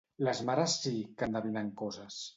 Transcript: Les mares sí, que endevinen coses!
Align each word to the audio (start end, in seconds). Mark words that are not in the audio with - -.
Les 0.27 0.39
mares 0.49 0.77
sí, 0.85 0.95
que 1.21 1.31
endevinen 1.31 1.73
coses! 1.83 2.23